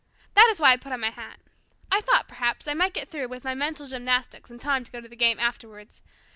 That 0.33 0.49
is 0.51 0.59
why 0.59 0.71
I 0.71 0.77
put 0.77 0.91
on 0.91 0.99
my 0.99 1.11
hat. 1.11 1.39
I 1.91 2.01
thought, 2.01 2.27
perhaps, 2.27 2.67
I 2.67 2.73
might 2.73 2.95
get 2.95 3.09
through 3.11 3.27
with 3.27 3.43
my 3.43 3.53
mental 3.53 3.85
gymnastics 3.85 4.49
in 4.49 4.57
time 4.57 4.83
to 4.83 4.91
go 4.91 4.99
to 4.99 5.07
the 5.07 5.15
game 5.15 5.39
afterwards. 5.39 6.01